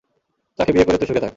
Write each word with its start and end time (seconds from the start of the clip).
তাকে 0.59 0.71
বিয়ে 0.73 0.85
করে 0.85 0.97
তুই 0.97 1.07
সুখে 1.07 1.19
থাক। 1.19 1.29